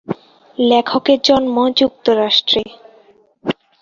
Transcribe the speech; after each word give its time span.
লেখকের 0.57 1.19
জন্ম 1.23 1.55
যুক্তরাষ্ট্রে। 1.79 2.61